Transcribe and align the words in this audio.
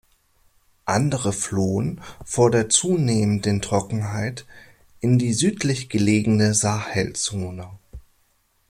Andere 0.85 1.31
flohen 1.31 2.01
vor 2.25 2.49
der 2.49 2.69
zunehmenden 2.69 3.61
Trockenheit 3.61 4.47
in 4.99 5.19
die 5.19 5.31
südlich 5.33 5.89
gelegene 5.89 6.55
Sahelzone. 6.55 7.69